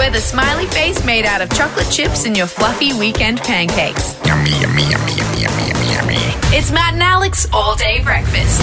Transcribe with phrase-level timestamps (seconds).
[0.00, 4.18] We're the smiley face made out of chocolate chips and your fluffy weekend pancakes.
[4.24, 6.56] Yummy, yummy, yummy, yummy, yummy, yummy, yummy.
[6.56, 8.62] It's Matt and Alex all day breakfast.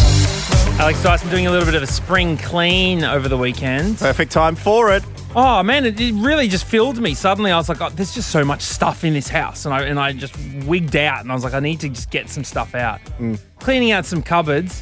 [0.80, 4.00] Alex Dyson doing a little bit of a spring clean over the weekend.
[4.00, 5.04] Perfect time for it.
[5.36, 7.14] Oh man, it, it really just filled me.
[7.14, 9.84] Suddenly, I was like, oh, "There's just so much stuff in this house," and I
[9.84, 10.36] and I just
[10.66, 13.40] wigged out, and I was like, "I need to just get some stuff out." Mm.
[13.60, 14.82] Cleaning out some cupboards.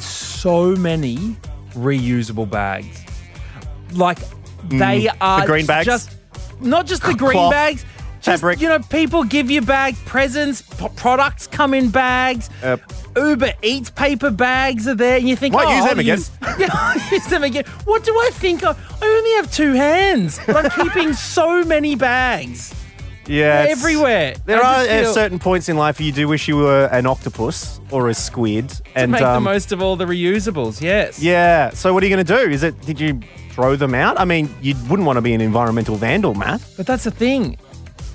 [0.00, 1.36] So many
[1.74, 3.04] reusable bags.
[3.92, 4.18] Like
[4.64, 5.86] they are the green bags?
[5.86, 6.16] Just
[6.60, 7.84] not just the green Cloth, bags.
[8.20, 8.60] Just, fabric.
[8.60, 10.60] you know, people give you bag presents.
[10.62, 12.50] p- products come in bags.
[12.62, 12.80] Yep.
[13.16, 16.18] Uber Eats paper bags are there, and you think, Might oh, use I'll them again."
[16.18, 17.64] use- yeah, I'll use them again.
[17.84, 18.64] What do I think?
[18.64, 18.76] of?
[19.02, 22.74] I only have two hands, but I'm keeping so many bags
[23.26, 23.62] Yeah.
[23.62, 24.34] it's- everywhere.
[24.46, 26.86] There I are just uh, feel- certain points in life you do wish you were
[26.86, 28.68] an octopus or a squid.
[28.70, 30.80] to and make um, the most of all the reusables.
[30.80, 31.20] Yes.
[31.22, 31.70] Yeah.
[31.70, 32.50] So what are you going to do?
[32.50, 32.80] Is it?
[32.82, 33.20] Did you
[33.58, 34.20] throw them out?
[34.20, 36.64] I mean, you wouldn't want to be an environmental vandal, Matt.
[36.76, 37.56] But that's the thing.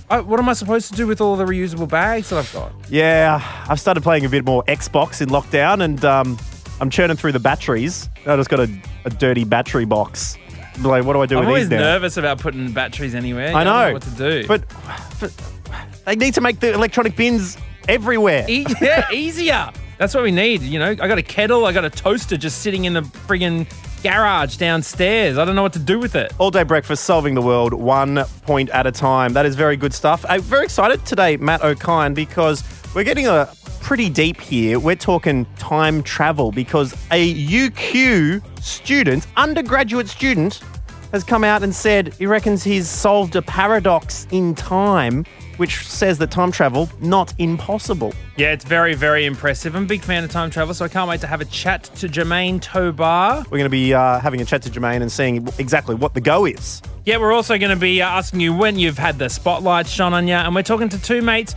[0.10, 2.72] I, what am I supposed to do with all the reusable bags that I've got?
[2.90, 6.40] Yeah, I've started playing a bit more Xbox in lockdown, and um,
[6.80, 8.08] I'm churning through the batteries.
[8.26, 8.70] I just got a,
[9.04, 10.38] a dirty battery box.
[10.80, 11.92] Like, what do I do I'm with always these now?
[11.92, 13.54] nervous about putting batteries anywhere.
[13.54, 13.94] I don't know.
[13.96, 14.48] what to do.
[14.48, 14.64] But,
[15.20, 15.34] but
[16.06, 17.58] they need to make the electronic bins
[17.90, 18.46] everywhere.
[18.48, 19.72] E- yeah, easier.
[19.98, 20.62] That's what we need.
[20.62, 23.68] You know, I got a kettle, I got a toaster just sitting in the friggin'
[24.04, 25.38] garage downstairs.
[25.38, 26.34] I don't know what to do with it.
[26.38, 29.34] All day breakfast, solving the world one point at a time.
[29.34, 30.26] That is very good stuff.
[30.28, 34.78] I'm very excited today, Matt Okine, because we're getting a pretty deep here.
[34.78, 40.62] We're talking time travel because a UQ student, undergraduate student,
[41.14, 45.26] has come out and said he reckons he's solved a paradox in time,
[45.58, 48.14] which says that time travel not impossible.
[48.38, 49.76] Yeah, it's very, very impressive.
[49.76, 51.84] I'm a big fan of time travel, so I can't wait to have a chat
[51.96, 53.44] to Germain Tobar.
[53.46, 56.22] We're going to be uh, having a chat to Germain and seeing exactly what the
[56.22, 56.82] go is.
[57.06, 60.14] Yeah, we're also going to be uh, asking you when you've had the spotlight shone
[60.14, 61.56] on you, and we're talking to two mates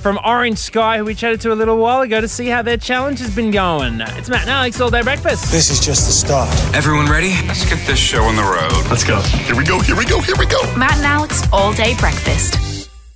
[0.00, 2.76] from Orange Sky who we chatted to a little while ago to see how their
[2.76, 4.00] challenge has been going.
[4.00, 5.50] It's Matt and Alex all day breakfast.
[5.50, 6.48] This is just the start.
[6.74, 7.34] Everyone ready?
[7.46, 8.90] Let's get this show on the road.
[8.90, 9.20] Let's go.
[9.20, 10.62] Here we go, here we go, here we go.
[10.76, 12.67] Matt and Alex all day breakfast.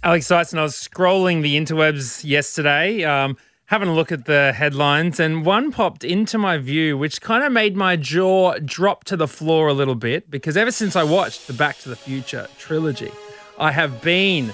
[0.04, 3.36] Alex Dyson, I was scrolling the interwebs yesterday, um,
[3.66, 7.52] having a look at the headlines, and one popped into my view, which kind of
[7.52, 11.46] made my jaw drop to the floor a little bit because ever since I watched
[11.46, 13.12] the Back to the Future trilogy,
[13.60, 14.52] I have been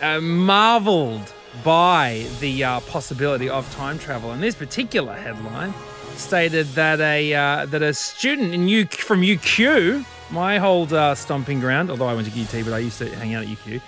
[0.00, 1.30] uh, marveled
[1.62, 4.30] by the uh, possibility of time travel.
[4.30, 5.74] And this particular headline
[6.14, 11.60] stated that a uh, that a student in U- from UQ, my old uh, stomping
[11.60, 13.82] ground, although I went to UT, but I used to hang out at UQ.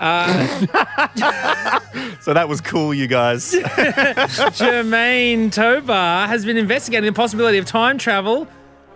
[2.22, 3.50] So that was cool, you guys.
[4.52, 8.46] Germain Tobar has been investigating the possibility of time travel,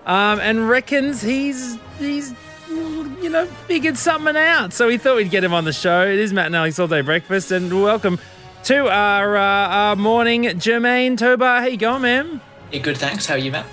[0.07, 2.33] um, and reckons he's he's
[2.69, 4.73] you know figured something out.
[4.73, 6.07] So we thought we'd get him on the show.
[6.07, 8.21] It is Matt and Alex all day breakfast, and welcome
[8.65, 11.61] to our, uh, our morning, Germain Tobar.
[11.61, 12.41] How you going, man?
[12.71, 13.27] Yeah, good, thanks.
[13.27, 13.67] How are you, Matt?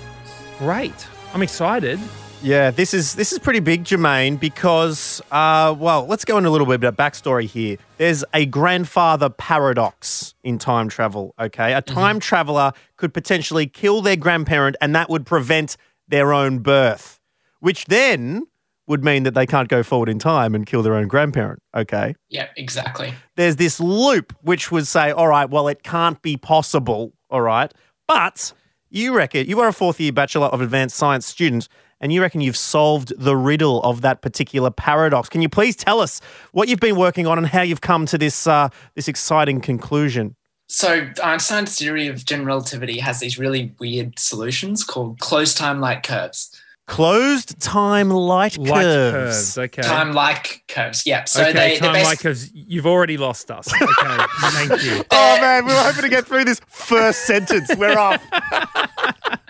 [0.58, 1.06] Great.
[1.32, 2.00] I'm excited.
[2.44, 6.52] Yeah, this is this is pretty big, Germain, because uh, well, let's go into a
[6.52, 7.78] little bit of backstory here.
[7.96, 11.34] There's a grandfather paradox in time travel.
[11.40, 16.58] Okay, a time traveler could potentially kill their grandparent, and that would prevent their own
[16.58, 17.18] birth,
[17.60, 18.46] which then
[18.86, 21.62] would mean that they can't go forward in time and kill their own grandparent.
[21.74, 23.14] Okay, Yeah, exactly.
[23.36, 27.14] there's this loop which would say, all right, well, it can't be possible.
[27.30, 27.72] All right,
[28.06, 28.52] but
[28.90, 31.68] you reckon you are a fourth year Bachelor of Advanced Science student.
[32.04, 35.30] And you reckon you've solved the riddle of that particular paradox.
[35.30, 36.20] Can you please tell us
[36.52, 40.36] what you've been working on and how you've come to this uh, this exciting conclusion?
[40.68, 46.53] So Einstein's theory of general relativity has these really weird solutions called closed time-like curves.
[46.86, 49.14] Closed time light, Light curves.
[49.54, 49.58] curves.
[49.58, 49.82] Okay.
[49.82, 51.06] Time-like curves.
[51.06, 51.28] Yep.
[51.30, 53.72] So okay, they, time they're bas- like because you've already lost us.
[53.72, 53.86] Okay,
[54.68, 55.02] thank you.
[55.10, 57.70] Oh man, we were hoping to get through this first sentence.
[57.76, 58.22] We're off.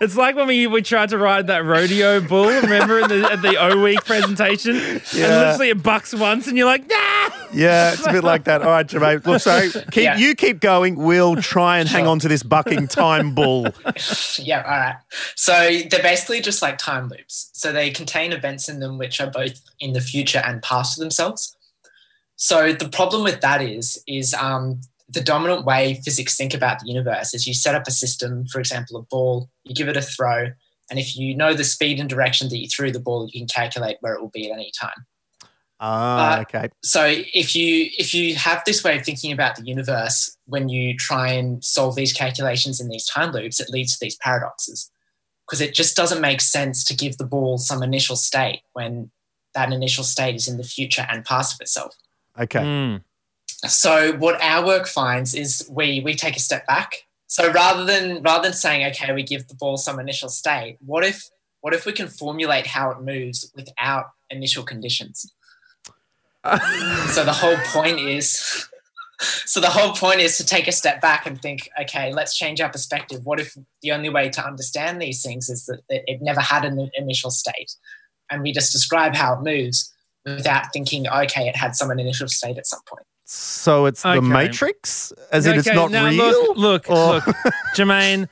[0.00, 3.42] It's like when we, we tried to ride that rodeo bull, remember, in the, at
[3.42, 4.76] the O Week presentation?
[4.76, 5.24] Yeah.
[5.26, 7.28] And literally it bucks once and you're like, nah!
[7.52, 8.62] Yeah, it's a bit like that.
[8.62, 9.20] All right, Germain.
[9.24, 10.16] Look, so keep Yeah.
[10.16, 10.96] you keep going.
[10.96, 13.66] We'll try and hang on to this bucking time bull.
[14.38, 14.96] yeah, all right.
[15.34, 17.50] So they're basically just like time loops.
[17.52, 21.56] So they contain events in them which are both in the future and past themselves.
[22.36, 26.88] So the problem with that is, is um, the dominant way physics think about the
[26.88, 30.02] universe is you set up a system, for example, a ball, you give it a
[30.02, 30.50] throw,
[30.90, 33.48] and if you know the speed and direction that you threw the ball, you can
[33.48, 35.06] calculate where it will be at any time.
[35.80, 36.68] Ah, Uh, okay.
[36.82, 40.96] So if you if you have this way of thinking about the universe when you
[40.96, 44.90] try and solve these calculations in these time loops, it leads to these paradoxes.
[45.52, 49.10] Because it just doesn't make sense to give the ball some initial state when
[49.52, 51.94] that initial state is in the future and past of itself.
[52.40, 52.60] Okay.
[52.60, 53.02] Mm.
[53.66, 57.04] So what our work finds is we we take a step back.
[57.26, 61.04] So rather than rather than saying okay, we give the ball some initial state, what
[61.04, 61.28] if
[61.60, 65.34] what if we can formulate how it moves without initial conditions?
[66.46, 68.66] so the whole point is
[69.46, 72.60] so the whole point is to take a step back and think okay let's change
[72.60, 76.40] our perspective what if the only way to understand these things is that it never
[76.40, 77.72] had an initial state
[78.30, 79.92] and we just describe how it moves
[80.24, 85.12] without thinking okay it had some initial state at some point So it's the Matrix,
[85.30, 86.54] as in it's not now real.
[86.54, 87.36] Look, look, Or- look,
[87.74, 88.28] Germain.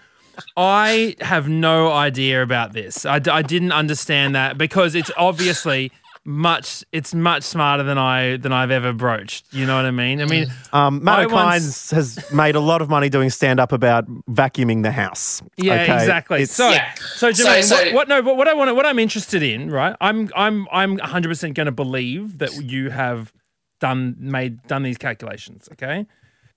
[0.56, 3.04] I have no idea about this.
[3.04, 5.92] I, d- I didn't understand that because it's obviously
[6.24, 6.84] much.
[6.92, 9.46] It's much smarter than I than I've ever broached.
[9.52, 10.20] You know what I mean?
[10.20, 13.72] I mean, Um, Matt I once- has made a lot of money doing stand up
[13.72, 15.42] about vacuuming the house.
[15.56, 15.94] Yeah, Okay?
[15.94, 16.42] exactly.
[16.42, 16.92] It's- So, Yeah.
[17.14, 18.08] so So- Germain, so- what, what?
[18.08, 19.96] No, but what I want, to, what I'm interested in, right?
[20.00, 23.32] I'm, I'm, I'm 100 percent going to believe that you have
[23.80, 25.68] done, made, done these calculations.
[25.72, 26.06] Okay,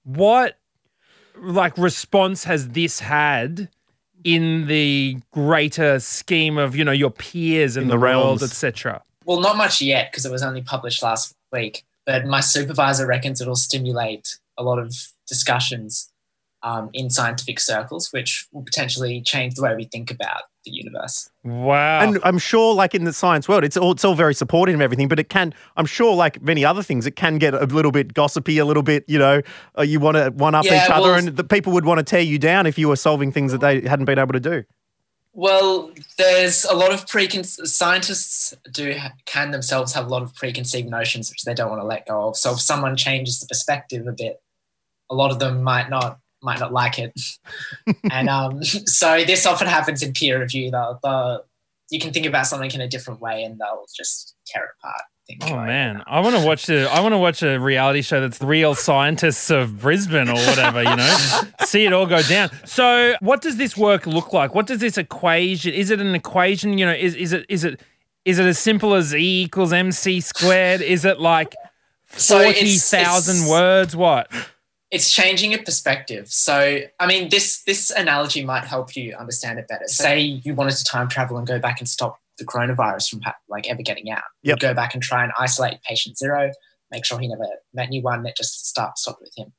[0.03, 0.59] what,
[1.41, 3.69] like, response has this had
[4.25, 9.01] in the greater scheme of you know your peers in, In the, the world, etc.
[9.25, 13.41] well not much yet because it was only published last week but my supervisor reckons
[13.41, 14.93] it'll stimulate a lot of
[15.27, 16.09] discussions
[16.63, 21.29] um, in scientific circles which will potentially change the way we think about the universe
[21.45, 21.99] Wow.
[21.99, 24.81] And I'm sure, like in the science world, it's all it's all very supportive and
[24.81, 25.09] everything.
[25.09, 28.13] But it can, I'm sure, like many other things, it can get a little bit
[28.13, 29.41] gossipy, a little bit, you know,
[29.77, 31.97] uh, you want to one up Yeah, each other, well- and the people would want
[31.97, 34.39] to tear you down if you were solving things that they hadn't been able to
[34.39, 34.63] do.
[35.35, 38.95] Well, there's a lot of preconceived scientists do
[39.25, 42.29] can themselves have a lot of preconceived notions which they don't want to let go
[42.29, 42.37] of.
[42.37, 44.41] So if someone changes the perspective a bit,
[45.09, 47.19] a lot of them might not might not like it.
[48.11, 50.69] and um, so this often happens in peer review.
[50.69, 51.45] They'll, they'll,
[51.89, 55.01] you can think about something in a different way, and they'll just tear it apart.
[55.27, 58.19] Think, Oh man, I want to watch a I want to watch a reality show
[58.19, 61.17] that's the real scientists of Brisbane or whatever, you know.
[61.65, 62.49] See it all go down.
[62.65, 64.53] So, what does this work look like?
[64.53, 65.73] What does this equation?
[65.73, 67.79] Is it an equation, you know, is is it is it
[68.25, 70.81] is it as simple as E equals MC squared?
[70.81, 71.55] Is it like
[72.07, 73.95] 40,000 it's- words?
[73.95, 74.29] What?
[74.93, 76.31] it's changing a perspective.
[76.31, 79.87] So, I mean, this this analogy might help you understand it better.
[79.87, 83.69] Say you wanted to time travel and go back and stop the coronavirus from like
[83.69, 84.23] ever getting out.
[84.43, 84.55] Yep.
[84.55, 86.51] You'd go back and try and isolate patient zero,
[86.91, 89.53] make sure he never met anyone that just start stop with him.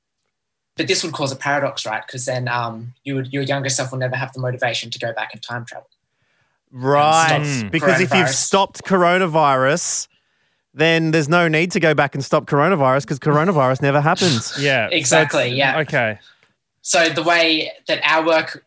[0.77, 2.03] But this would cause a paradox, right?
[2.05, 5.13] Because then um, you would, your younger self will never have the motivation to go
[5.13, 5.89] back and time travel.
[6.73, 7.69] Right.
[7.71, 10.09] Because if you've stopped coronavirus,
[10.75, 14.53] then there's no need to go back and stop coronavirus because coronavirus never happens.
[14.61, 14.89] Yeah.
[14.91, 15.79] Exactly, it's- yeah.
[15.81, 16.19] Okay.
[16.83, 18.65] So the way that our work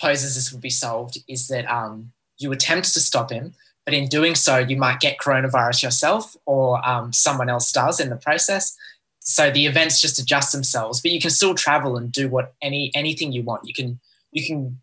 [0.00, 2.11] poses this would be solved is that um,
[2.42, 3.54] you attempt to stop him,
[3.84, 8.10] but in doing so, you might get coronavirus yourself or um, someone else does in
[8.10, 8.76] the process.
[9.20, 12.90] So the events just adjust themselves, but you can still travel and do what any
[12.94, 13.66] anything you want.
[13.66, 14.00] You can
[14.32, 14.80] you can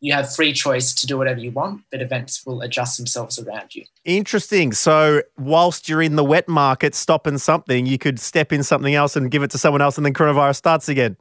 [0.00, 3.74] you have free choice to do whatever you want, but events will adjust themselves around
[3.74, 3.84] you.
[4.04, 4.72] Interesting.
[4.72, 9.16] So, whilst you're in the wet market stopping something, you could step in something else
[9.16, 11.16] and give it to someone else, and then coronavirus starts again.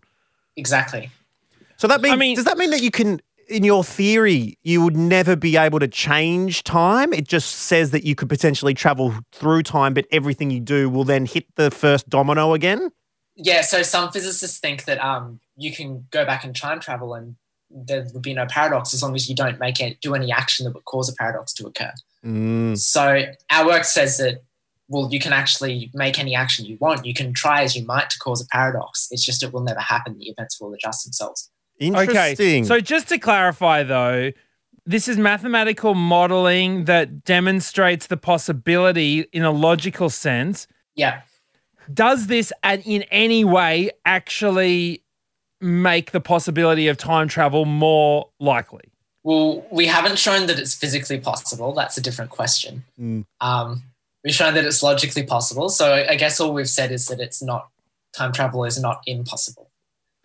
[0.57, 1.09] Exactly.
[1.77, 4.81] So that means I mean- does that mean that you can, in your theory, you
[4.83, 7.13] would never be able to change time?
[7.13, 11.03] It just says that you could potentially travel through time, but everything you do will
[11.03, 12.91] then hit the first domino again.
[13.35, 17.35] Yeah, so some physicists think that um, you can go back and time travel and
[17.69, 20.63] there would be no paradox as long as you don't make it do any action
[20.65, 21.91] that would cause a paradox to occur.
[22.25, 22.77] Mm.
[22.77, 24.43] So our work says that
[24.87, 27.05] well, you can actually make any action you want.
[27.05, 29.07] You can try as you might to cause a paradox.
[29.09, 30.17] It's just it will never happen.
[30.17, 31.49] The events will adjust themselves.
[31.79, 32.63] Interesting.
[32.63, 32.63] Okay.
[32.63, 34.31] So just to clarify though,
[34.85, 40.67] this is mathematical modeling that demonstrates the possibility in a logical sense.
[40.95, 41.21] Yeah.
[41.93, 45.03] Does this in any way actually
[45.61, 48.91] make the possibility of time travel more likely?
[49.23, 51.73] Well, we haven't shown that it's physically possible.
[51.73, 52.85] That's a different question.
[52.99, 53.25] Mm.
[53.41, 53.83] Um,
[54.23, 55.69] we've shown that it's logically possible.
[55.69, 57.69] So I guess all we've said is that it's not
[58.13, 59.64] time travel is not impossible in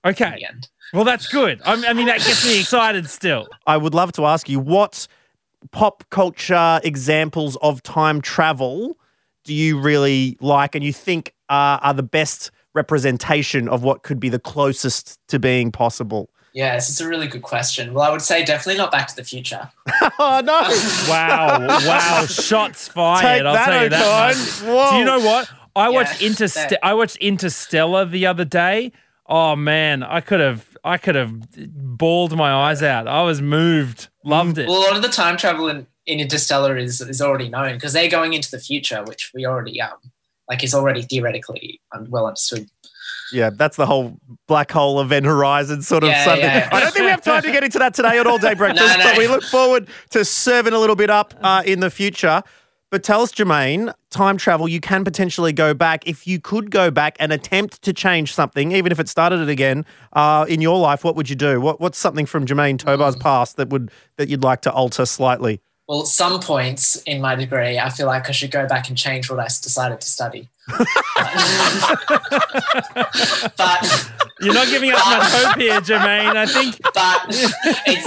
[0.04, 0.37] Okay.
[0.38, 0.69] the end.
[0.92, 1.61] Well, that's good.
[1.64, 3.49] I I mean, that gets me excited still.
[3.66, 5.07] I would love to ask you what
[5.73, 8.97] pop culture examples of time travel
[9.45, 14.19] do you really like and you think uh, are the best representation of what could
[14.21, 16.30] be the closest to being possible?
[16.52, 17.95] Yes, it's a really good question.
[17.95, 19.71] Well, I would say definitely not Back to the Future.
[20.19, 20.61] oh, no.
[21.09, 21.59] Wow.
[21.87, 22.26] Wow.
[22.26, 23.21] Shots fired.
[23.38, 24.37] Take I'll that, tell you that.
[24.37, 24.69] Much.
[24.69, 24.90] Whoa.
[24.90, 25.49] Do you know what?
[25.76, 28.90] I Yeah, watched Interst- I watched Interstellar the other day.
[29.32, 31.32] Oh man, I could have I could have
[31.72, 33.06] bawled my eyes out.
[33.06, 34.08] I was moved.
[34.25, 34.68] Loved it.
[34.68, 37.92] Well, a lot of the time travel in, in Interstellar is is already known because
[37.92, 39.99] they're going into the future, which we already um
[40.49, 42.68] like is already theoretically um, well understood.
[43.32, 44.18] Yeah, that's the whole
[44.49, 46.42] black hole event horizon sort of Yeah, something.
[46.44, 46.68] yeah, yeah.
[46.72, 48.99] I don't think we have time to get into that today on All Day Breakfast,
[48.99, 49.04] no.
[49.04, 52.42] but we look forward to serving a little bit up uh, in the future.
[52.90, 56.09] But tell us, Germain, time travel, you can potentially go back.
[56.09, 59.49] If you could go back and attempt to change something, even if it started it
[59.49, 61.61] again uh, in your life, what would you do?
[61.61, 65.61] What, what's something from Germain Tobar's past that would that you'd like to alter slightly?
[65.90, 68.97] Well, at some points in my degree, I feel like I should go back and
[68.97, 70.47] change what I decided to study.
[70.68, 70.78] but
[74.40, 76.37] You're not giving us much hope here, Germain.
[76.37, 78.06] I think but it's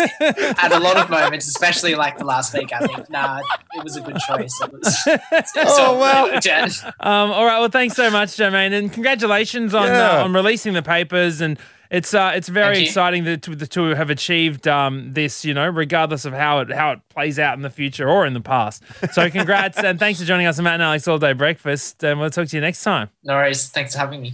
[0.63, 3.41] at a lot of moments, especially like the last week, I think, nah,
[3.75, 4.57] it was a good choice.
[4.61, 4.97] It was,
[5.57, 6.39] Oh, well.
[6.39, 6.69] Jen.
[7.01, 7.59] Um, all right.
[7.59, 10.19] Well, thanks so much, Germain, and congratulations on Yeah.
[10.19, 11.41] uh, on releasing the papers.
[11.41, 11.59] And
[11.93, 15.45] it's uh, it's very exciting that the two have achieved um, this.
[15.45, 18.33] You know, regardless of how it how it plays out in the future or in
[18.33, 18.81] the past.
[19.11, 22.03] So, congrats and thanks for joining us on Matt and Alex All Day Breakfast.
[22.03, 23.09] And we'll talk to you next time.
[23.23, 23.69] No worries.
[23.69, 24.33] Thanks for having me.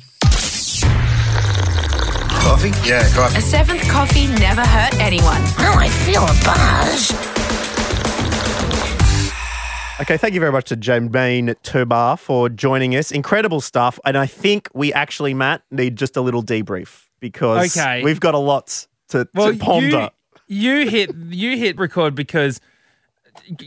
[2.40, 2.72] Coffee?
[2.88, 3.38] Yeah, coffee.
[3.38, 5.42] A seventh coffee never hurt anyone.
[5.60, 7.12] Oh, I feel a buzz.
[10.00, 13.12] Okay, thank you very much to Germain Tobar for joining us.
[13.12, 14.00] Incredible stuff.
[14.06, 18.04] And I think we actually, Matt, need just a little debrief because Okay.
[18.04, 20.10] we've got a lot to, Well, to ponder.
[20.48, 22.60] You, you hit you hit record because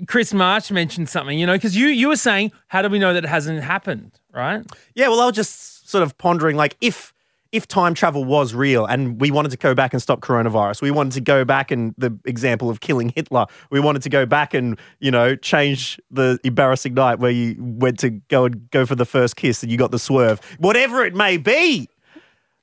[0.06, 1.38] Chris Marsh mentioned something.
[1.38, 4.18] You know, because you you were saying, how do we know that it hasn't happened?
[4.32, 4.62] Right?
[4.94, 7.12] Yeah, well, I was just sort of pondering like if
[7.52, 10.90] if time travel was real and we wanted to go back and stop coronavirus, we
[10.90, 14.54] wanted to go back and the example of killing Hitler, we wanted to go back
[14.54, 18.94] and, you know, change the embarrassing night where you went to go and go for
[18.94, 20.40] the first kiss and you got the swerve.
[20.60, 21.90] Whatever it may be.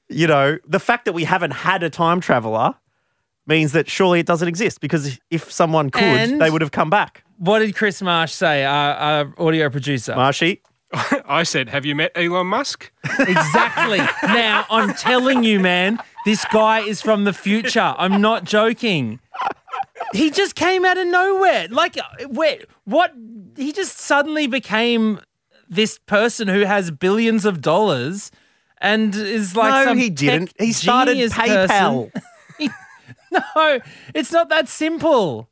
[0.09, 2.73] You know, the fact that we haven't had a time traveler
[3.45, 6.89] means that surely it doesn't exist because if someone could, And- they would have come
[6.89, 7.23] back.
[7.37, 8.65] What did Chris Marsh say?
[8.65, 10.13] Our, our audio producer.
[10.15, 10.61] Marshy,
[11.25, 12.91] I said, Have you met Elon Musk?
[13.19, 13.97] Exactly.
[14.23, 17.95] now, I'm telling you, man, this guy is from the future.
[17.97, 19.19] I'm not joking.
[20.13, 21.67] He just came out of nowhere.
[21.69, 23.13] Like, uh, where, what?
[23.55, 25.19] He just suddenly became
[25.69, 28.31] this person who has billions of dollars
[28.81, 30.53] and is like no, some he didn't.
[30.59, 32.11] He started PayPal.
[33.31, 33.79] No,
[34.15, 35.47] it's not that simple.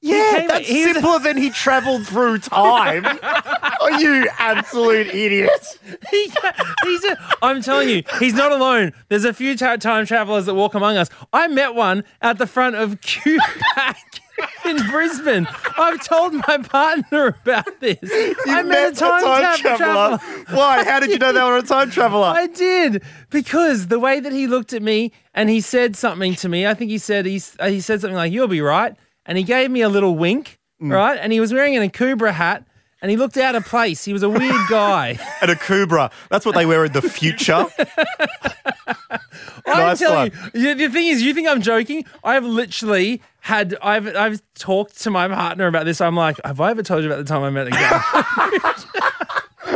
[0.00, 3.04] Yeah, came- that's simpler than he travelled through time.
[3.04, 3.18] Are
[3.80, 5.50] oh, you absolute idiot?
[6.10, 6.30] He,
[6.84, 8.92] he's a, I'm telling you, he's not alone.
[9.08, 11.08] There's a few time travelers that walk among us.
[11.32, 14.20] I met one at the front of QPAC
[14.64, 15.46] in Brisbane.
[15.78, 17.98] I've told my partner about this.
[18.46, 20.18] I met, a time, tra- traveler.
[20.50, 20.84] Why?
[20.84, 22.26] How did you know they were a time traveller?
[22.28, 26.48] I did because the way that he looked at me and he said something to
[26.48, 26.66] me.
[26.66, 29.44] I think he said he uh, he said something like "You'll be right," and he
[29.44, 31.18] gave me a little wink, right?
[31.20, 32.64] And he was wearing an Akubra hat.
[33.02, 34.06] And he looked out of place.
[34.06, 35.18] He was a weird guy.
[35.42, 36.10] An Akubra.
[36.30, 37.66] That's what they wear in the future.
[38.88, 39.18] I
[39.66, 40.32] Nice tell one.
[40.54, 42.04] you, the thing is, you think I'm joking?
[42.24, 46.00] I've literally had, I've, I've talked to my partner about this.
[46.00, 48.02] I'm like, have I ever told you about the time I met a guy?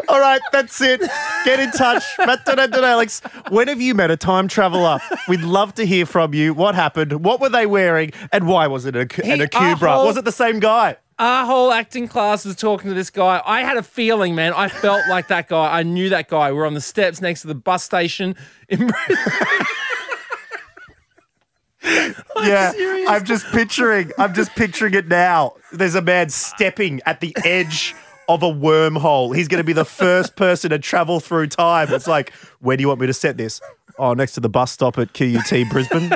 [0.08, 1.00] All right, that's it.
[1.44, 2.02] Get in touch.
[2.18, 4.98] Matt Alex, when have you met a time traveller?
[5.28, 6.52] We'd love to hear from you.
[6.52, 7.24] What happened?
[7.24, 8.10] What were they wearing?
[8.32, 9.94] And why was it a, He- an Akubra?
[9.94, 10.96] whole- Was it the same guy?
[11.20, 13.40] Our whole acting class was talking to this guy.
[13.46, 14.52] I had a feeling, man.
[14.52, 15.78] I felt like that guy.
[15.78, 16.50] I knew that guy.
[16.50, 18.34] We're on the steps next to the bus station
[18.68, 18.90] in
[21.82, 22.14] Brisbane.
[22.44, 23.08] yeah, serious.
[23.08, 24.12] I'm just picturing.
[24.18, 25.54] I'm just picturing it now.
[25.72, 27.94] There's a man stepping at the edge
[28.28, 29.34] of a wormhole.
[29.34, 31.92] He's going to be the first person to travel through time.
[31.92, 33.60] It's like, where do you want me to set this?
[33.98, 36.10] Oh, next to the bus stop at QUT Brisbane,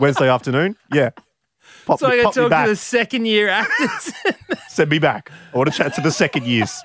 [0.00, 0.76] Wednesday afternoon.
[0.92, 1.10] Yeah.
[1.86, 4.12] Pop, So I me, got to talk to the second year actors.
[4.68, 5.30] Send me back.
[5.52, 6.80] I want to chat to the second years.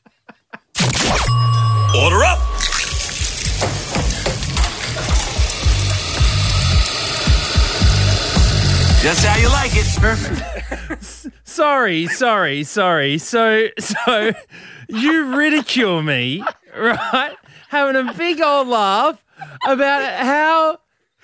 [9.49, 9.87] you like it.
[9.99, 11.35] Perfect.
[11.49, 13.19] sorry, sorry, sorry.
[13.19, 14.33] So, so
[14.88, 16.45] you ridicule me,
[16.76, 17.35] right?
[17.69, 19.23] Having a big old laugh
[19.67, 20.78] about how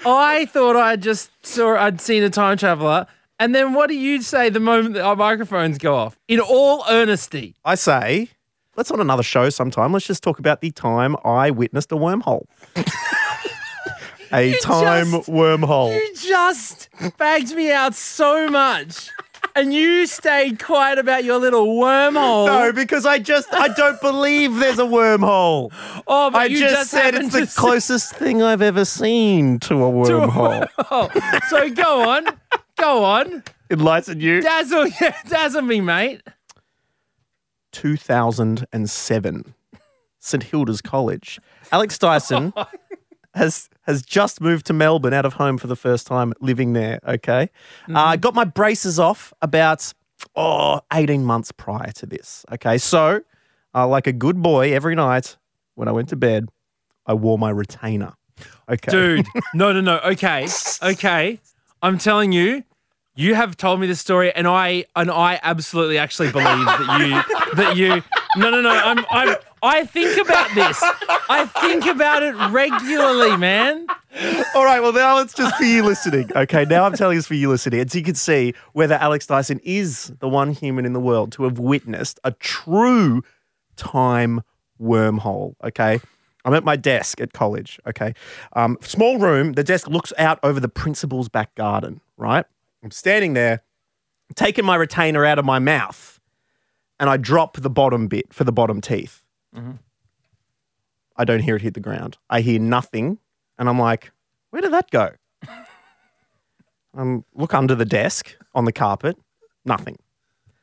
[0.06, 3.06] I thought I just saw I'd seen a time traveler,
[3.38, 6.18] and then what do you say the moment that our microphones go off?
[6.28, 8.28] In all earnesty, I say,
[8.76, 9.92] let's on another show sometime.
[9.92, 12.44] Let's just talk about the time I witnessed a wormhole.
[14.34, 15.94] a time just- wormhole.
[15.94, 19.10] you just bagged me out so much.
[19.56, 22.46] and you stayed quiet about your little wormhole.
[22.46, 25.70] No, because I just I don't believe there's a wormhole.
[26.06, 29.60] oh, but I you just, just, said it's the to closest thing I've ever seen
[29.60, 30.66] to a wormhole.
[30.90, 31.08] Oh,
[31.48, 32.26] so go on,
[32.76, 34.40] go on, Enlighten you.
[34.40, 36.22] dazzle, yeah, dazzle me, mate.
[37.72, 39.54] 2007,
[40.20, 41.40] St Hilda's College.
[41.72, 42.66] Alex Dyson oh
[43.34, 47.00] has has just moved to Melbourne out of home for the first time, living there.
[47.06, 47.50] Okay,
[47.94, 49.92] uh, got my braces off about
[50.36, 52.44] oh 18 months prior to this.
[52.52, 53.22] Okay, so
[53.74, 55.36] uh, like a good boy, every night
[55.74, 56.48] when I went to bed,
[57.06, 58.14] I wore my retainer.
[58.68, 59.98] Okay, Dude, no, no, no.
[59.98, 60.48] Okay,
[60.82, 61.40] okay.
[61.82, 62.64] I'm telling you,
[63.16, 67.56] you have told me this story, and I and I absolutely actually believe that you
[67.56, 68.02] that you.
[68.36, 68.70] No, no, no.
[68.70, 69.36] I'm I'm.
[69.64, 70.78] I think about this.
[71.28, 73.86] I think about it regularly, man.
[74.54, 76.30] All right, well, now it's just for you listening.
[76.36, 77.80] Okay, now I'm telling this for you listening.
[77.80, 81.32] And so you can see whether Alex Dyson is the one human in the world
[81.32, 83.22] to have witnessed a true
[83.76, 84.42] time
[84.80, 85.54] wormhole.
[85.64, 85.98] Okay.
[86.44, 87.80] I'm at my desk at college.
[87.86, 88.12] Okay.
[88.52, 89.54] Um, small room.
[89.54, 92.44] The desk looks out over the principal's back garden, right?
[92.82, 93.62] I'm standing there,
[94.34, 96.20] taking my retainer out of my mouth,
[97.00, 99.23] and I drop the bottom bit for the bottom teeth.
[101.16, 102.18] I don't hear it hit the ground.
[102.28, 103.18] I hear nothing.
[103.58, 104.12] And I'm like,
[104.50, 105.10] where did that go?
[106.96, 109.16] um, look under the desk on the carpet,
[109.64, 109.96] nothing.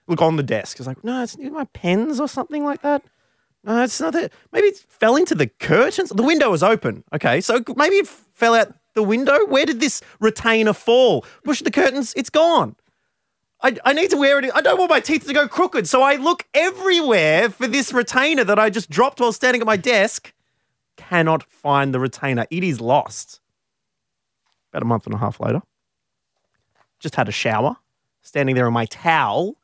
[0.08, 0.80] Look on the desk.
[0.80, 3.04] It's like, no, it's my pens or something like that.
[3.64, 4.34] No, it's not that.
[4.52, 6.10] Maybe it fell into the curtains.
[6.10, 7.04] The window was open.
[7.14, 9.46] Okay, so maybe it fell out the window.
[9.46, 11.26] Where did this retainer fall?
[11.44, 12.14] Push the curtains.
[12.16, 12.76] It's gone.
[13.64, 14.50] I, I need to wear it.
[14.54, 15.88] I don't want my teeth to go crooked.
[15.88, 19.78] So I look everywhere for this retainer that I just dropped while standing at my
[19.78, 20.34] desk.
[20.98, 22.48] Cannot find the retainer.
[22.50, 23.40] It is lost.
[24.72, 25.62] About a month and a half later,
[27.00, 27.76] just had a shower,
[28.22, 29.58] standing there in my towel,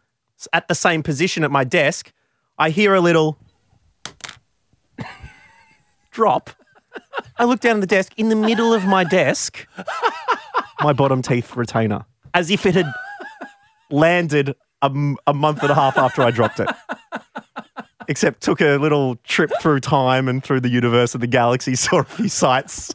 [0.52, 2.12] at the same position at my desk.
[2.58, 3.38] I hear a little
[6.12, 6.50] drop.
[7.38, 8.12] I look down at the desk.
[8.18, 9.66] In the middle of my desk,
[10.82, 12.92] my bottom teeth retainer, as if it had
[13.90, 16.70] landed a month and a half after I dropped it.
[18.08, 22.00] Except took a little trip through time and through the universe of the galaxy, saw
[22.00, 22.94] a few sights,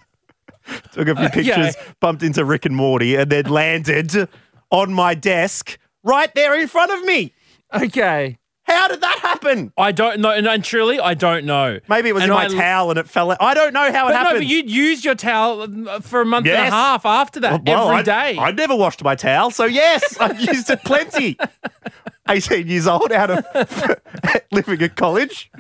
[0.93, 4.29] took a few pictures, bumped into Rick and Morty, and then landed
[4.71, 7.35] on my desk right there in front of me.
[7.75, 8.39] Okay.
[8.73, 9.73] How did that happen?
[9.77, 11.79] I don't know, and, and truly, I don't know.
[11.89, 13.39] Maybe it was And in my I- towel and it fell out.
[13.41, 14.39] I don't know how it But no, happened.
[14.41, 17.91] but you'd used your towel uh, for a month and a half after that Well,
[17.91, 18.39] every I- day.
[18.39, 21.37] I never washed my towel, so yes, I've used it plenty.
[22.29, 24.01] 18 years old, out of
[24.53, 25.51] living at college.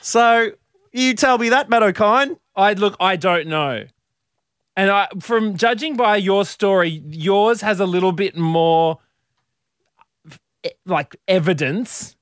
[0.00, 0.50] So
[0.92, 2.38] you tell me that, Matt Okine.
[2.54, 3.84] I look, I don't know.
[4.76, 8.98] And I, from judging by your story, yours has a little bit more
[10.64, 12.15] eh, like evidence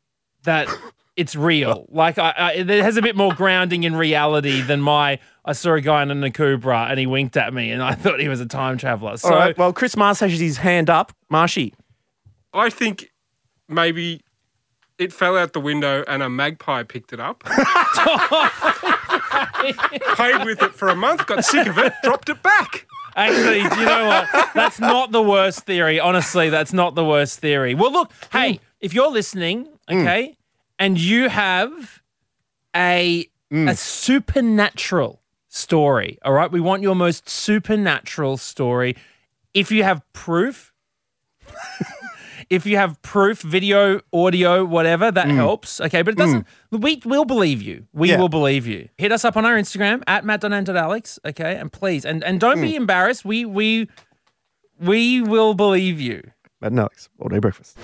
[0.44, 0.68] that
[1.16, 1.86] it's real.
[1.90, 5.18] Like I, I, it has a bit more grounding in reality than my.
[5.44, 8.18] I saw a guy in an Akubra and he winked at me and I thought
[8.18, 9.18] he was a time traveler.
[9.18, 9.56] So All right.
[9.58, 11.12] Well, Chris Marsh has his hand up.
[11.28, 11.74] Marshy.
[12.54, 13.12] I think
[13.68, 14.22] maybe
[14.98, 17.40] it fell out the window and a magpie picked it up.
[20.14, 22.86] Played with it for a month, got sick of it, dropped it back.
[23.16, 24.50] Actually, do you know what?
[24.54, 26.00] That's not the worst theory.
[26.00, 27.74] Honestly, that's not the worst theory.
[27.74, 30.00] Well, look, hey, if you're listening, mm.
[30.00, 30.36] okay,
[30.78, 32.02] and you have
[32.74, 33.70] a mm.
[33.70, 38.96] a supernatural story, all right, we want your most supernatural story.
[39.52, 40.72] If you have proof,
[42.50, 45.34] if you have proof, video, audio, whatever, that mm.
[45.34, 45.80] helps.
[45.80, 46.46] Okay, but it doesn't.
[46.70, 47.86] We will believe you.
[47.92, 48.18] We Yeah.
[48.18, 48.88] will believe you.
[48.98, 51.18] Hit us up on our Instagram at matt.alex.
[51.24, 53.24] Okay, and please, and and don't be embarrassed.
[53.24, 53.88] We we
[54.80, 56.22] we will believe you.
[56.60, 57.78] Matt and Alex, all day breakfast.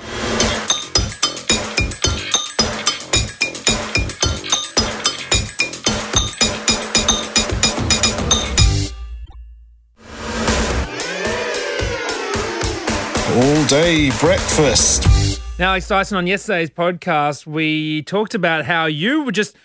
[13.41, 15.41] All day breakfast.
[15.59, 19.57] Now, Alex Dyson, on yesterday's podcast, we talked about how you were just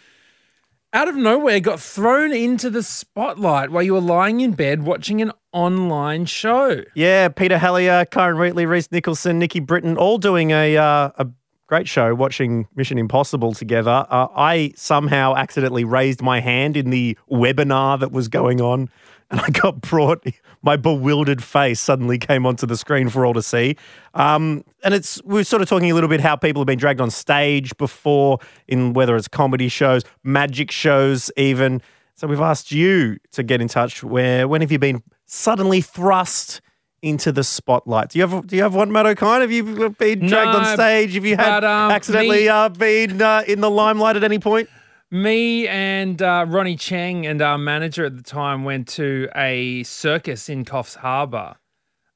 [0.93, 5.21] out of nowhere got thrown into the spotlight while you were lying in bed watching
[5.21, 6.83] an online show.
[6.95, 11.27] Yeah, Peter Helliar, Karen Wheatley, Rhys Nicholson, Nikki Britton, all doing a uh, a
[11.67, 14.05] great show, watching Mission Impossible together.
[14.09, 18.89] Uh, I somehow accidentally raised my hand in the webinar that was going on,
[19.31, 20.25] and I got brought.
[20.61, 23.75] My bewildered face suddenly came onto the screen for all to see.
[24.13, 26.79] Um, and it's we we're sort of talking a little bit how people have been
[26.79, 31.81] dragged on stage before, in whether it's comedy shows, magic shows, even.
[32.15, 34.03] So we've asked you to get in touch.
[34.03, 36.61] Where when have you been suddenly thrust
[37.01, 38.09] into the spotlight?
[38.09, 39.41] Do you have Do you have one, Matt Okine?
[39.41, 41.13] Have you been dragged on stage?
[41.13, 44.39] Have you had but, um, accidentally me- uh, been uh, in the limelight at any
[44.39, 44.69] point?
[45.11, 50.49] Me and uh, Ronny Chieng and our manager at the time went to a circus
[50.49, 51.55] in Coffs Harbour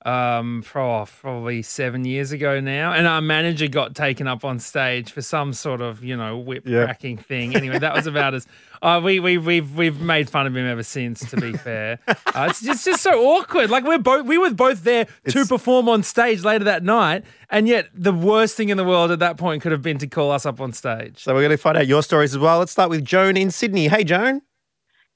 [0.06, 2.91] um, for oh, probably seven years ago now.
[2.93, 6.63] And our manager got taken up on stage for some sort of, you know, whip
[6.65, 6.86] Yeah.
[6.86, 7.56] cracking thing.
[7.56, 8.47] Anyway, that was about as.
[8.82, 12.00] Uh, we, we, we've, we've made fun of him ever since, to be fair.
[12.08, 13.70] Uh, it's just, just so awkward.
[13.70, 17.26] Like, we're both, we were both there to perform on stage later that night.
[17.50, 20.08] And yet, the worst thing in the world at that point could have been to
[20.08, 21.22] call us up on stage.
[21.24, 22.60] So we're going to find out your stories as well.
[22.60, 23.88] Let's start with Joan in Sydney.
[23.88, 24.42] Hey, Joan.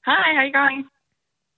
[0.04, 0.84] Hi, how you going?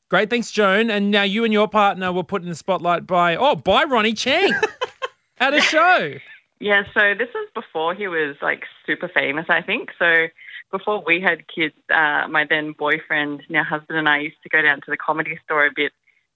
[0.08, 0.88] Great, thanks, Joan.
[0.88, 4.12] And now you and your partner were put in the spotlight by oh, by Ronny
[4.12, 4.52] Chieng
[5.38, 6.14] at a show.
[6.60, 9.90] Yeah, so this was before he was like super famous, I think.
[9.98, 10.28] So
[10.76, 14.60] before we had kids, uh, my then boyfriend, now husband, and I used to go
[14.62, 15.92] down to the comedy store a bit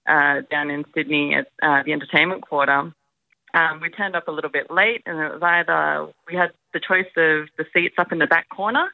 [0.07, 2.91] uh, down in Sydney at uh, the entertainment quarter.
[3.53, 6.79] Um, we turned up a little bit late, and it was either we had the
[6.79, 8.91] choice of the seats up in the back corner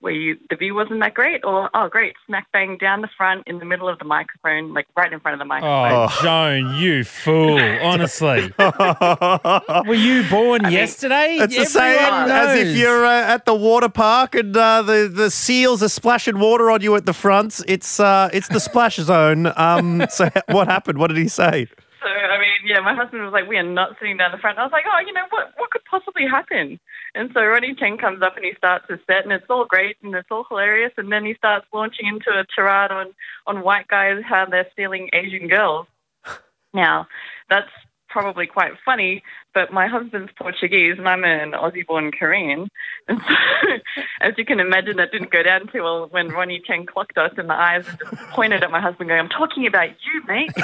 [0.00, 3.42] where you, the view wasn't that great, or oh, great, smack bang down the front
[3.46, 5.92] in the middle of the microphone, like right in front of the microphone.
[5.92, 7.58] Oh, Joan, you fool!
[7.82, 11.38] Honestly, were you born yesterday?
[11.40, 15.10] It's the same Everyone as if you're uh, at the water park and uh, the
[15.12, 17.60] the seals are splashing water on you at the front.
[17.66, 19.52] It's uh, it's the splash zone.
[19.56, 20.98] Um, so what happened?
[20.98, 21.66] What did he say?
[22.00, 24.58] So I mean, yeah, my husband was like, "We are not sitting down the front."
[24.58, 25.52] I was like, "Oh, you know what?
[25.56, 26.78] What could possibly happen?"
[27.18, 29.96] And so Ronny Chieng comes up and he starts his set, and it's all great
[30.04, 30.92] and it's all hilarious.
[30.96, 33.08] And then he starts launching into a tirade on
[33.44, 35.86] on white guys how they're stealing Asian girls.
[36.74, 37.08] Now,
[37.48, 37.70] that's
[38.08, 39.22] probably quite funny,
[39.54, 42.68] but my husband's Portuguese and I'm an Aussie-born Korean,
[43.08, 43.34] and so
[44.20, 47.32] as you can imagine, that didn't go down too well when Ronny Chieng clocked us
[47.38, 50.50] in the eyes and just pointed at my husband, going, "I'm talking about you, mate."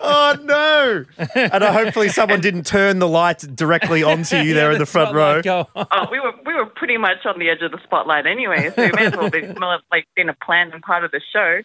[0.00, 1.04] oh no!
[1.34, 5.14] And uh, hopefully someone didn't turn the light directly onto you there in the front
[5.14, 5.42] row.
[5.46, 8.84] oh, we were we were pretty much on the edge of the spotlight anyway, so
[8.84, 11.62] we may as well be more like been a plan and part of the show.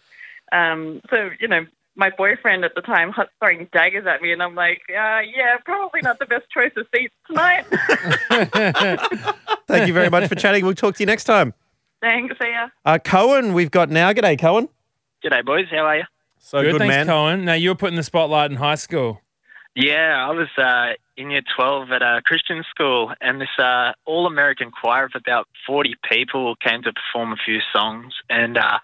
[0.52, 4.42] Um, so you know, my boyfriend at the time hot throwing daggers at me, and
[4.42, 7.64] I'm like, uh, yeah, probably not the best choice of seats tonight.
[9.66, 10.64] Thank you very much for chatting.
[10.64, 11.54] We'll talk to you next time.
[12.00, 12.68] Thanks, see ya.
[12.84, 14.12] Uh, Cohen, we've got now.
[14.12, 14.68] G'day, Cohen.
[15.22, 15.66] G'day, boys.
[15.70, 16.04] How are you?
[16.38, 17.06] So good, good, thanks, man.
[17.06, 17.44] Cohen.
[17.44, 19.20] Now you were put in the spotlight in high school.
[19.76, 24.26] Yeah, I was uh, in year 12 at a Christian school, and this uh, all
[24.26, 28.14] American choir of about 40 people came to perform a few songs.
[28.28, 28.78] And uh,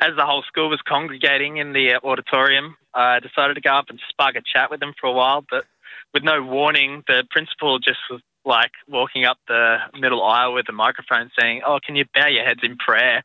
[0.00, 3.90] as the whole school was congregating in the uh, auditorium, I decided to go up
[3.90, 5.44] and spark a chat with them for a while.
[5.48, 5.66] But
[6.14, 10.72] with no warning, the principal just was like walking up the middle aisle with a
[10.72, 13.22] microphone saying, Oh, can you bow your heads in prayer?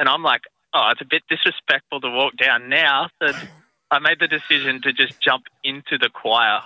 [0.00, 0.42] And I'm like,
[0.74, 3.08] Oh, it's a bit disrespectful to walk down now.
[3.22, 3.32] So
[3.90, 6.60] I made the decision to just jump into the choir.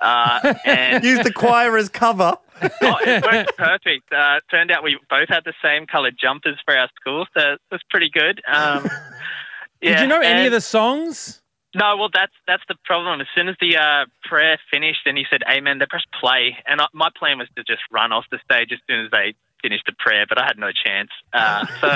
[0.00, 2.36] Uh, and Use the choir as cover.
[2.62, 4.12] oh, it worked perfect.
[4.12, 7.60] Uh, turned out we both had the same coloured jumpers for our school, so it
[7.70, 8.40] was pretty good.
[8.46, 8.88] Um,
[9.82, 11.42] Did you know any of the songs?
[11.74, 13.20] No, well, that's that's the problem.
[13.20, 16.80] As soon as the uh, prayer finished and he said "Amen," they pressed play, and
[16.80, 19.84] I, my plan was to just run off the stage as soon as they finished
[19.86, 21.10] the prayer, but I had no chance.
[21.32, 21.88] Uh, so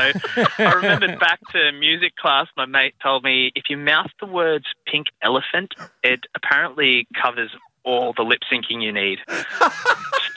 [0.59, 2.47] I remembered back to music class.
[2.57, 7.51] My mate told me if you mouth the words "pink elephant," it apparently covers
[7.87, 9.21] all the lip syncing you need.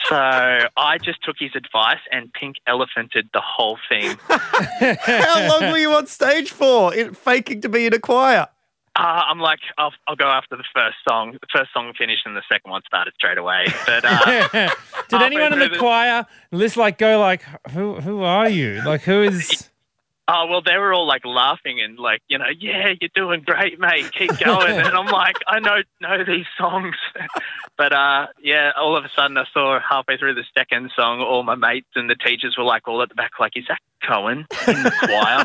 [0.08, 4.16] so I just took his advice and pink elephanted the whole thing.
[4.28, 6.94] How long were you on stage for?
[6.94, 8.48] In, faking to be in a choir.
[8.96, 11.32] Uh, I'm like, I'll, I'll go after the first song.
[11.32, 13.66] The first song finished and the second one started straight away.
[13.86, 14.68] But uh,
[15.08, 18.82] Did anyone in the choir list like go like, who who are you?
[18.84, 19.70] Like who is?
[20.32, 23.80] Oh well, they were all like laughing and like, you know, yeah, you're doing great,
[23.80, 24.12] mate.
[24.12, 24.78] Keep going.
[24.78, 26.94] and I'm like, I know know these songs,
[27.76, 31.42] but uh, yeah, all of a sudden I saw halfway through the second song, all
[31.42, 34.46] my mates and the teachers were like all at the back, like, is that Cohen
[34.68, 35.44] in the choir?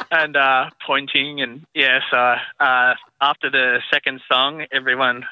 [0.10, 2.00] and uh, pointing and yeah.
[2.10, 5.24] So uh, after the second song, everyone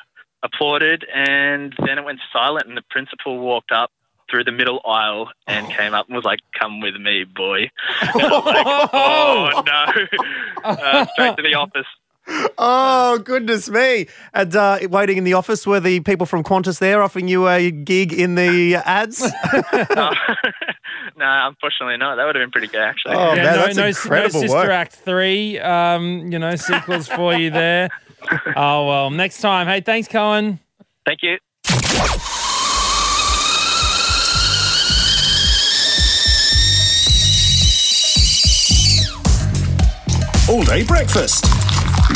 [0.44, 3.90] applauded, and then it went silent, and the principal walked up
[4.34, 7.70] through the middle aisle and came up and was like, "Come with me, boy."
[8.02, 10.64] And I'm like, oh no!
[10.64, 11.86] uh, straight to the office.
[12.58, 14.06] Oh, goodness me.
[14.32, 17.70] And uh, waiting in the office were the people from Qantas there offering you a
[17.70, 19.20] gig in the ads?
[19.20, 20.10] no,
[21.16, 22.16] no, unfortunately not.
[22.16, 23.16] That would have been pretty good, actually.
[23.16, 24.70] Oh, man, no, that's no, incredible no Sister work.
[24.70, 25.60] Act three.
[25.60, 27.90] Um, you know, sequels for you there.
[28.56, 29.66] Oh well, next time.
[29.66, 30.58] Hey, thanks, Cohen.
[31.04, 32.40] Thank you.
[40.46, 41.46] All day breakfast.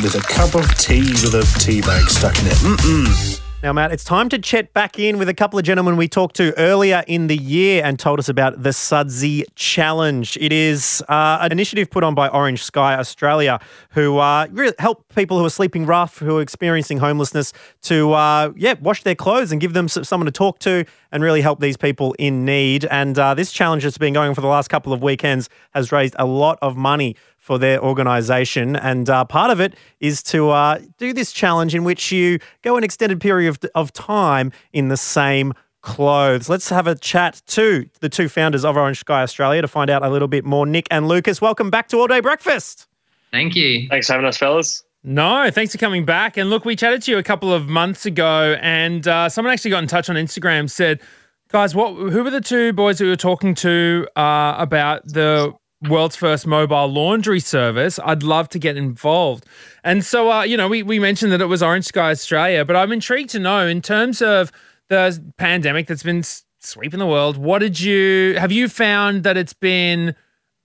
[0.03, 2.53] with a cup of tea with a tea bag stuck in it.
[2.59, 3.41] Mm-mm.
[3.63, 6.37] Now, Matt, it's time to chat back in with a couple of gentlemen we talked
[6.37, 10.37] to earlier in the year and told us about the Sudsy Challenge.
[10.41, 13.59] It is uh, an initiative put on by Orange Sky Australia,
[13.93, 18.53] who uh, really help people who are sleeping rough, who are experiencing homelessness, to uh,
[18.57, 21.79] yeah wash their clothes and give them someone to talk to and really help these
[21.79, 22.85] people in need.
[22.85, 26.15] And uh, this challenge that's been going for the last couple of weekends has raised
[26.19, 27.17] a lot of money
[27.49, 28.77] for their organisation.
[28.77, 32.77] And uh, part of it is to uh, do this challenge in which you go
[32.77, 36.51] an extended period of, of time in the same clothes.
[36.51, 40.05] Let's have a chat to the two founders of Orange Sky Australia to find out
[40.05, 40.67] a little bit more.
[40.67, 42.87] Nick and Lucas, welcome back to All Day Breakfast.
[43.31, 43.89] Thank you.
[43.89, 44.85] Thanks for having us, fellas.
[45.03, 46.37] No, thanks for coming back.
[46.37, 49.71] And look, we chatted to you a couple of months ago, and uh, someone actually
[49.71, 50.69] got in touch on Instagram.
[50.69, 51.01] Said,
[51.49, 51.95] "Guys, what?
[51.95, 56.47] Who were the two boys that we were talking to uh, about the world's first
[56.47, 57.99] mobile laundry service?
[58.05, 59.47] I'd love to get involved."
[59.85, 62.77] And so, uh, you know, we we mentioned that it was Orange Sky Australia, but
[62.77, 64.51] I'm intrigued to know in terms of
[64.89, 66.25] the pandemic that's been
[66.61, 67.37] sweeping the world.
[67.37, 68.51] What did you have?
[68.51, 70.15] You found that it's been.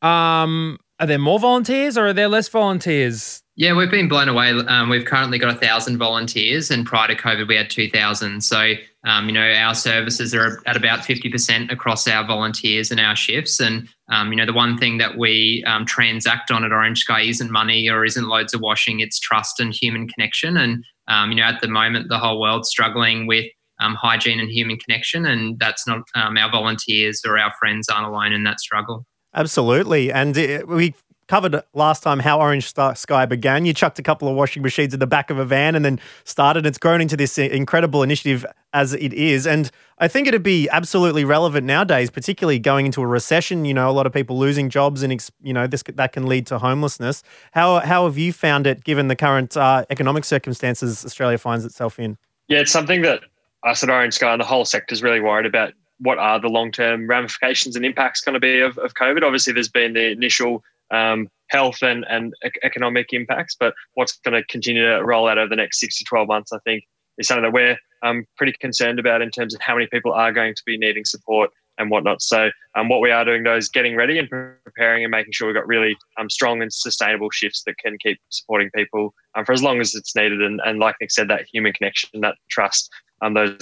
[0.02, 3.43] Um, are there more volunteers or are there less volunteers?
[3.56, 4.50] Yeah, we've been blown away.
[4.50, 8.44] Um, we've currently got a thousand volunteers, and prior to COVID, we had two thousand.
[8.44, 8.74] So,
[9.06, 13.16] um, you know, our services are at about fifty percent across our volunteers and our
[13.16, 13.60] shifts.
[13.60, 17.22] And um, you know, the one thing that we um, transact on at Orange Sky
[17.22, 20.58] isn't money or isn't loads of washing; it's trust and human connection.
[20.58, 23.46] And um, you know, at the moment, the whole world's struggling with
[23.80, 28.34] um, hygiene and human connection, and that's not our volunteers or our friends aren't alone
[28.34, 29.06] in that struggle.
[29.36, 30.12] Absolutely.
[30.12, 30.94] And it, we
[31.28, 33.66] covered last time how Orange Sky began.
[33.66, 36.00] You chucked a couple of washing machines in the back of a van and then
[36.24, 36.66] started.
[36.66, 39.46] It's grown into this incredible initiative as it is.
[39.46, 43.66] And I think it'd be absolutely relevant nowadays, particularly going into a recession.
[43.66, 46.48] You know, a lot of people losing jobs and, you know, this that can lead
[46.48, 47.24] to homelessness.
[47.52, 52.00] How, how have you found it given the current uh, economic circumstances Australia finds itself
[52.00, 52.18] in?
[52.48, 53.22] Yeah, it's something that
[53.64, 55.74] us at Orange Sky and the whole sector is really worried about.
[56.00, 59.24] What are the long term ramifications and impacts going to be of, of COVID?
[59.24, 64.46] Obviously, there's been the initial um, health and, and economic impacts, but what's going to
[64.48, 66.84] continue to roll out over the next six to 12 months, I think,
[67.18, 70.32] is something that we're um, pretty concerned about in terms of how many people are
[70.32, 72.22] going to be needing support and whatnot.
[72.22, 75.48] So, um, what we are doing though is getting ready and preparing and making sure
[75.48, 79.54] we've got really um, strong and sustainable shifts that can keep supporting people um, for
[79.54, 80.42] as long as it's needed.
[80.42, 83.58] And, and like Nick said, that human connection, that trust, um, those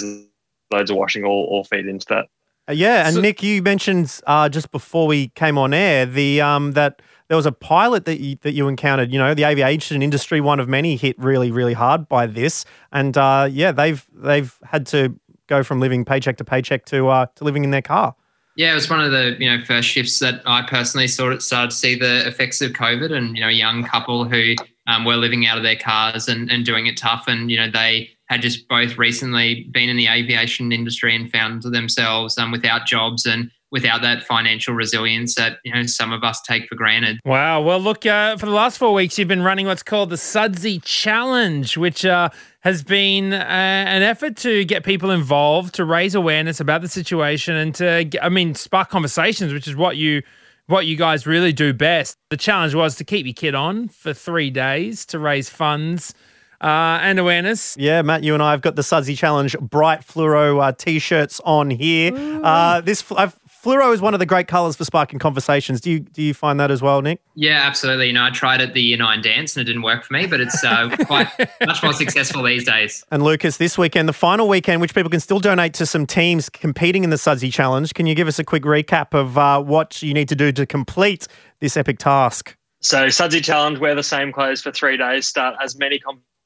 [0.72, 2.28] loads of washing all, all feed into that.
[2.70, 6.74] Uh, yeah, and Nick, you mentioned uh, just before we came on air the um,
[6.74, 9.13] that there was a pilot that you, that you encountered.
[9.13, 13.17] You know, the aviation industry, one of many, hit really, really hard by this, and
[13.17, 15.17] uh, yeah, they've they've had to
[15.48, 18.15] go from living paycheck to paycheck to uh, to living in their car.
[18.58, 21.41] Yeah, it was one of the you know first shifts that I personally sort of
[21.41, 24.56] started to see the effects of COVID, and you know, a young couple who
[24.88, 27.72] um, were living out of their cars and, and doing it tough, and you know
[27.72, 32.86] they had just both recently been in the aviation industry and found themselves um, without
[32.86, 37.20] jobs and without that financial resilience that you know some of us take for granted.
[37.26, 37.62] Wow.
[37.62, 40.80] Well, look, uh, for the last four weeks, you've been running what's called the Sudsy
[40.80, 42.30] Challenge, which uh,
[42.62, 47.56] has been uh, an effort to get people involved, to raise awareness about the situation,
[47.56, 50.22] and to, I mean, spark conversations, which is what you
[50.68, 52.18] what you guys really do best.
[52.30, 56.14] The challenge was to keep your kid on for three days to raise funds.
[56.62, 57.76] Uh, and awareness.
[57.76, 61.72] Yeah, Matt, you and I have got the Sudsy Challenge bright fluoro uh, t-shirts on
[61.72, 62.12] here.
[62.14, 65.82] Uh, this I've, fluoro is one of the great colours for sparking conversations.
[65.82, 67.21] Do you do you find that as well, Nick?
[67.36, 68.08] Yeah, absolutely.
[68.08, 70.26] You know, I tried at the year nine dance and it didn't work for me,
[70.26, 71.28] but it's uh, quite
[71.65, 73.04] much more successful these days.
[73.12, 76.50] And Lucas, this weekend, the final weekend, which people can still donate to some teams
[76.50, 77.93] competing in the Sudsy Challenge.
[77.93, 80.65] Can you give us a quick recap of uh, what you need to do to
[80.65, 81.28] complete
[81.60, 82.56] this epic task?
[82.84, 86.00] So, Sudsy Challenge, wear the same clothes for three days, start as many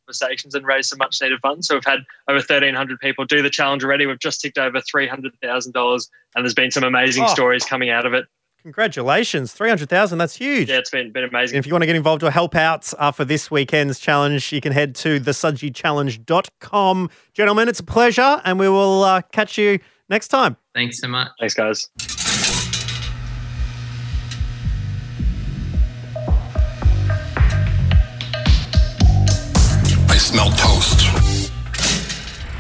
[0.06, 1.68] conversations and raise some much needed funds.
[1.68, 4.06] So, we've had over 1,300 people do the challenge already.
[4.06, 7.28] We've just ticked over $300,000, and there's been some amazing Oh.
[7.28, 8.26] stories coming out of it.
[8.62, 10.18] Congratulations, 300,000.
[10.18, 10.70] That's huge.
[10.70, 11.56] Yeah, it's been, been amazing.
[11.58, 14.52] And if you want to get involved or help out uh, for this weekend's challenge,
[14.52, 17.10] you can head to thesudsychallenge.com.
[17.34, 19.78] Gentlemen, it's a pleasure, and we will uh, catch you
[20.10, 20.58] next time.
[20.74, 21.28] Thanks so much.
[21.40, 22.15] Thanks, guys.
[30.36, 31.00] Smell toast.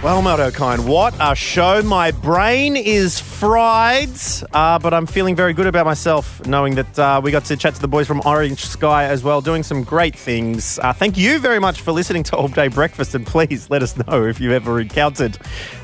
[0.02, 1.82] Well, Matt Okine, what a show.
[1.82, 4.18] My brain is fried,
[4.54, 7.76] uh, but I'm feeling very good about myself knowing that uh, we got to chat
[7.76, 10.80] to the boys from Orange Sky as well, doing some great things.
[10.80, 13.98] Uh, thank you very much for listening to All Day Breakfast, and please let us
[14.08, 15.38] know if you've ever encountered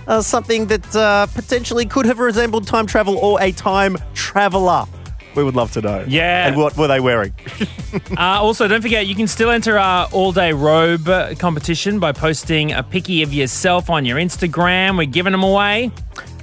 [0.07, 4.85] uh, something that uh, potentially could have resembled time travel or a time traveler.
[5.35, 6.05] We would love to know.
[6.07, 6.47] Yeah.
[6.47, 7.33] And what were they wearing?
[8.17, 12.71] Uh, also, don't forget, you can still enter our all day robe competition by posting
[12.71, 14.97] a picky of yourself on your Instagram.
[14.97, 15.91] We're giving them away.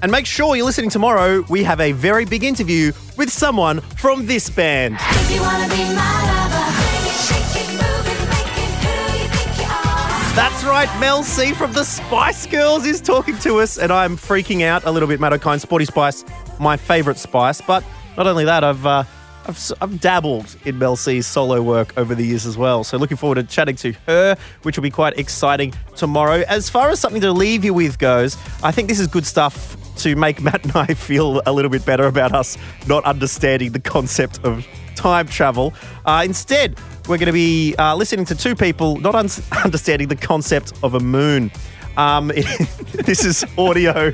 [0.02, 1.44] And make sure you're listening tomorrow.
[1.48, 4.96] We have a very big interview with someone from this band.
[5.00, 6.72] If you wanna be my lover,
[7.12, 10.34] shake it, move it, make it who you think you are.
[10.34, 14.62] That's right, Mel C from the Spice Girls is talking to us, and I'm freaking
[14.62, 15.18] out a little bit.
[15.20, 16.24] Matt Okine, Sporty Spice,
[16.58, 17.60] my favourite spice.
[17.60, 17.84] But
[18.18, 19.04] not only that, I've uh,
[19.46, 22.84] I've, I've dabbled in Mel C's solo work over the years as well.
[22.84, 26.44] So looking forward to chatting to her, which will be quite exciting tomorrow.
[26.48, 29.76] As far as something to leave you with goes, I think this is good stuff
[29.98, 33.80] to make Matt and I feel a little bit better about us not understanding the
[33.80, 35.72] concept of time travel.
[36.04, 36.76] Uh, instead,
[37.08, 39.30] we're going to be uh, listening to two people not un-
[39.64, 41.50] understanding the concept of a moon.
[41.98, 42.28] Um,
[42.92, 44.12] this is audio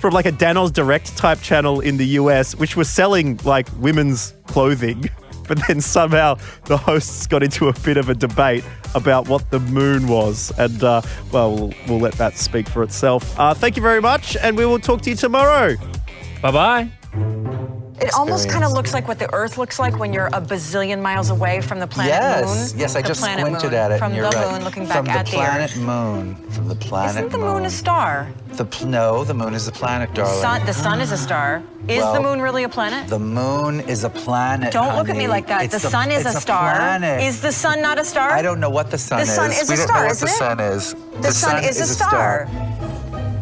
[0.00, 4.34] from like a Danoz Direct type channel in the US, which was selling like women's
[4.46, 5.10] clothing.
[5.48, 6.34] But then somehow
[6.66, 8.64] the hosts got into a bit of a debate
[8.94, 10.52] about what the moon was.
[10.58, 11.00] And, uh,
[11.32, 13.40] well, well, we'll let that speak for itself.
[13.40, 15.74] Uh, thank you very much, and we will talk to you tomorrow.
[16.42, 16.97] Bye bye.
[18.00, 21.00] It almost kind of looks like what the Earth looks like when you're a bazillion
[21.02, 22.80] miles away from the planet yes, Moon.
[22.80, 23.74] yes, I The just planet squinted moon.
[23.80, 23.98] at it.
[23.98, 24.52] From the right.
[24.52, 25.76] moon, looking back from at the the planet Earth.
[25.78, 26.34] moon.
[26.50, 27.54] From the planet Isn't the moon.
[27.54, 28.28] moon a star?
[28.52, 30.40] The pl- no, the moon is a planet, darling.
[30.40, 31.62] Sun, the sun is a star.
[31.88, 33.08] Is Well, the moon really a planet?
[33.08, 34.72] The moon is a planet.
[34.72, 35.70] Don't look at me like that.
[35.70, 36.74] The sun is a star.
[36.76, 37.22] planet.
[37.22, 38.30] Is the sun not a star?
[38.30, 39.28] I don't know what the sun The is.
[39.28, 40.38] The sun is we a don't star, know what isn't the it?
[40.38, 40.94] sun is.
[41.20, 42.48] The, sun, is, a star.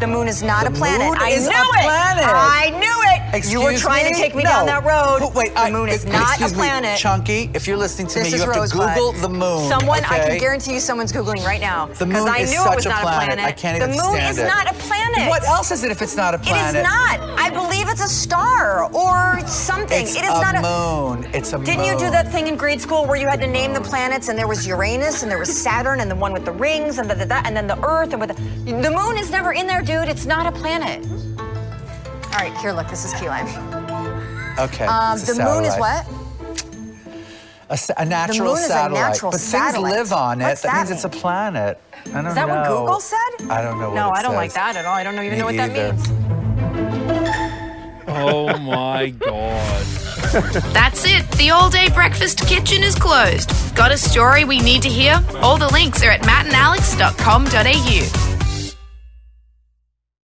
[0.01, 1.19] The moon is not The a planet.
[1.19, 1.85] I is knew a it.
[1.89, 2.25] planet.
[2.27, 3.06] I knew it.
[3.45, 4.13] You were trying me?
[4.13, 4.51] to take me No.
[4.51, 5.19] down that road.
[5.23, 6.99] Oh, wait, the I- moon is uh, not a excuse me, planet.
[6.99, 8.89] Chunky, if you're listening to this me, you have Rosebud.
[8.89, 9.69] to Google the moon.
[9.69, 11.87] Someone, I can guarantee you, someone's googling right now.
[11.87, 13.23] The Because moon I is knew such it was a not planet.
[13.23, 13.45] a planet.
[13.45, 14.47] I can't the even moon is it.
[14.47, 15.29] not a planet.
[15.29, 16.75] What else is it if it's not a planet?
[16.75, 17.21] It is not.
[17.39, 20.03] I believe it's a star or something.
[20.03, 21.31] It's it is a not a moon.
[21.35, 23.73] It's a Didn't you do that thing in grade school where you had to name
[23.73, 26.53] the planets and there was Uranus and there was Saturn and the one with the
[26.53, 29.31] rings and the, the, the- and then the Earth and with the, the moon is
[29.31, 30.09] never in there, dude.
[30.09, 31.05] It's not a planet.
[32.37, 32.89] All right, here, look.
[32.89, 33.47] This is key lime.
[34.59, 34.85] Okay.
[34.85, 36.07] Um, it's a the moon is what?
[37.71, 39.11] A, sa- a natural moon is a satellite.
[39.13, 39.95] natural but satellite.
[39.95, 40.45] things live on it.
[40.45, 41.81] What's that, that means it's a planet.
[42.07, 42.55] I don't Is that know.
[42.55, 43.19] what Google said?
[43.51, 44.95] I don't know what No, it I don't like that at all.
[44.95, 46.07] I don't even Me know what that means.
[48.07, 49.87] Oh my God.
[50.75, 51.29] That's it.
[51.33, 53.51] The all day breakfast kitchen is closed.
[53.75, 55.21] Got a story we need to hear?
[55.37, 58.36] All the links are at mattandalex.com.au.